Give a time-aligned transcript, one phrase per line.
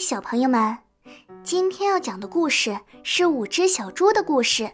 [0.00, 0.76] 小朋友们，
[1.42, 4.70] 今天要讲的故事是五只小猪的故事。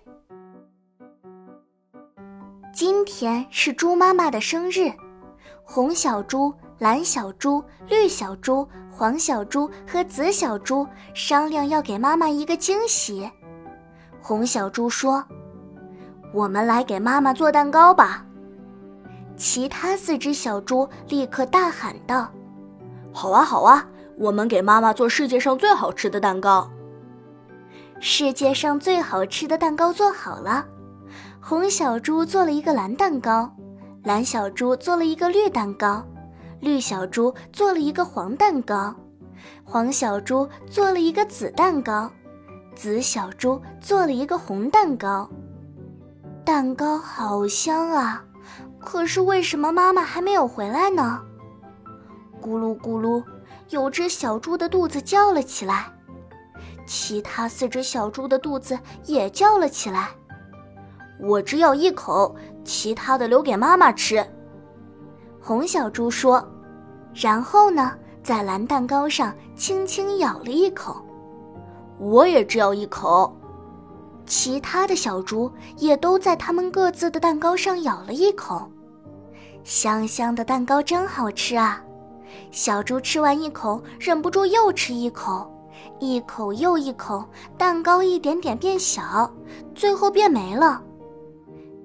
[2.75, 4.93] 今天是猪妈妈的生日，
[5.63, 13.31] 红小猪、蓝小猪、绿小猪、黄小猪和紫小猪商量要给妈妈一个惊喜。
[14.21, 15.25] 红小猪说
[16.33, 18.25] ：“我们来给妈妈做蛋糕吧。”
[19.37, 22.31] 其他四只小猪立刻大喊道
[23.13, 23.87] ：“好啊，好啊！”
[24.23, 26.71] 我们给妈妈做世界上最好吃的蛋糕。
[27.99, 30.65] 世界上最好吃的蛋糕做好了，
[31.41, 33.53] 红小猪做了一个蓝蛋糕，
[34.05, 36.07] 蓝小猪做了一个绿蛋糕，
[36.61, 38.95] 绿小猪做了一个黄蛋糕，
[39.65, 42.09] 黄小猪做了一个紫蛋糕，
[42.77, 45.29] 紫小猪做了一个红蛋糕。
[46.45, 48.25] 蛋糕好香啊！
[48.79, 51.21] 可是为什么妈妈还没有回来呢？
[52.41, 53.21] 咕噜咕噜。
[53.73, 55.87] 有只小猪的肚子叫了起来，
[56.87, 60.11] 其他四只小猪的肚子也叫了起来。
[61.19, 64.25] 我只咬一口，其他的留给妈妈吃。
[65.41, 66.47] 红小猪说，
[67.15, 71.03] 然后呢，在蓝蛋糕上轻轻咬了一口。
[71.99, 73.35] 我也只咬一口。
[74.27, 78.71] 其他的小猪也都在他们各自的蛋糕上咬了一口。
[79.65, 81.83] 香香的蛋糕真好吃啊！
[82.51, 85.51] 小猪吃完一口，忍不住又吃一口，
[85.99, 87.25] 一口又一口，
[87.57, 89.33] 蛋糕一点点变小，
[89.75, 90.83] 最后变没了。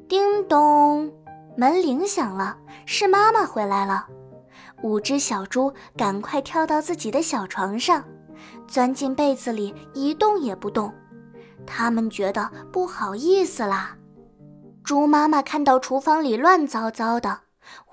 [0.08, 1.12] 叮咚，
[1.58, 4.08] 门铃响了，是妈妈回来了。
[4.84, 8.04] 五只小猪赶快跳到自己的小床上，
[8.68, 10.94] 钻进被子里一动也不动。
[11.66, 13.98] 他们觉得不好意思啦。
[14.84, 17.40] 猪妈妈看到厨房里乱糟糟的，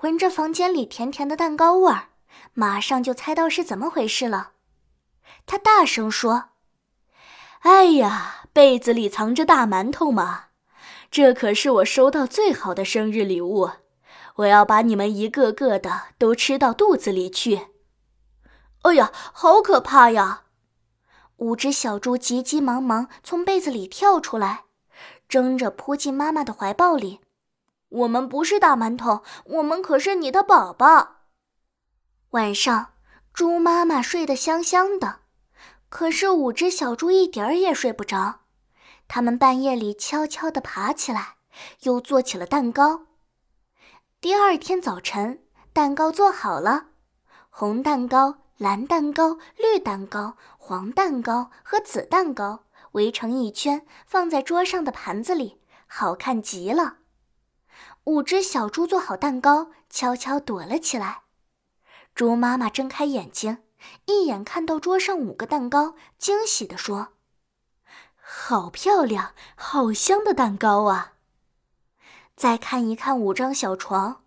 [0.01, 2.03] 闻着房间里甜甜的蛋糕味儿。
[2.53, 4.51] 马上就猜到是怎么回事了，
[5.45, 6.49] 他大声说
[7.61, 10.45] ：“哎呀，被子里藏着大馒头嘛！
[11.11, 13.71] 这可是我收到最好的生日礼物，
[14.35, 17.67] 我要把你们一个个的都吃到肚子里去。”
[18.83, 20.43] 哎呀，好可怕呀！
[21.37, 24.65] 五只小猪急急忙忙从被子里跳出来，
[25.27, 27.19] 争着扑进妈妈的怀抱里。
[27.89, 31.24] 我们不是大馒头，我们可是你的宝宝。
[32.35, 32.87] 晚上，
[33.33, 35.19] 猪妈妈睡得香香的，
[35.87, 38.41] 可是五只小猪一点儿也睡不着。
[39.07, 41.35] 它们半夜里悄悄地爬起来，
[41.83, 43.05] 又做起了蛋糕。
[44.19, 46.87] 第二天早晨，蛋糕做好了，
[47.49, 56.97] 红蛋糕、蓝蛋糕、绿蛋糕、黄蛋糕和紫蛋糕围成一圈，放在桌上的盘子里，好看极了。
[58.03, 61.21] 五只小猪做好蛋糕，悄悄躲了起来。
[62.15, 63.57] 猪妈妈睁开眼睛，
[64.05, 67.09] 一眼看到桌上五个蛋糕，惊喜地说
[68.15, 71.15] ：“好漂亮，好香的蛋糕啊！”
[72.33, 74.23] 再看一看五张小床，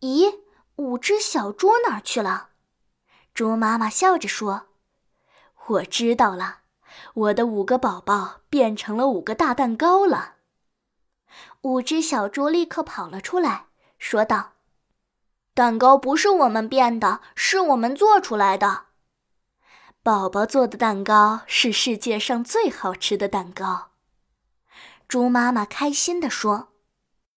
[0.00, 0.40] 咦，
[0.74, 2.48] 五只小猪哪儿去了？
[3.32, 4.66] 猪妈妈笑着说
[5.68, 6.62] ：“我知道了，
[7.14, 10.34] 我的五个宝宝变成了五个大蛋糕了。”
[11.62, 13.66] 五只小猪立刻跑了出来，
[13.96, 14.54] 说道。
[15.54, 18.86] 蛋糕不是我们变的，是我们做出来的。
[20.02, 23.90] 宝宝做的蛋糕是世界上最好吃的蛋糕。
[25.06, 26.71] 猪妈妈开心地说。